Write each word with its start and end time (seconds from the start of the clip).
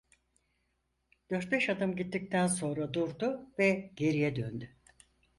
Dört 1.31 1.51
beş 1.51 1.69
adım 1.69 1.95
gittikten 1.95 2.47
sonra 2.47 2.93
durdu 2.93 3.47
ve 3.59 3.91
geriye 3.95 4.35
döndü. 4.35 4.69